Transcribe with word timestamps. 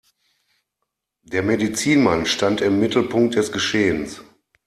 Der 1.21 1.43
Medizinmann 1.43 2.25
stand 2.25 2.61
im 2.61 2.79
Mittelpunkt 2.79 3.35
des 3.35 3.51
Geschehens. 3.51 4.23